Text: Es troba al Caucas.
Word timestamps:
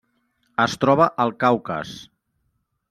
Es 0.65 0.77
troba 0.85 1.11
al 1.27 1.37
Caucas. 1.45 1.95